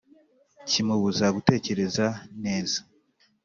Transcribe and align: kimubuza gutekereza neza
kimubuza 0.69 1.25
gutekereza 1.35 2.05
neza 2.43 2.79